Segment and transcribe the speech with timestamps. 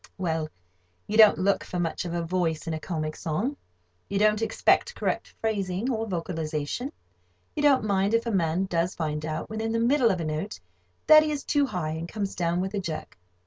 [0.17, 0.49] Well,
[1.05, 3.55] you don't look for much of a voice in a comic song.
[4.09, 6.91] You don't expect correct phrasing or vocalization.
[7.55, 10.25] You don't mind if a man does find out, when in the middle of a
[10.25, 10.59] note,
[11.05, 13.15] that he is too high, and comes down with a jerk.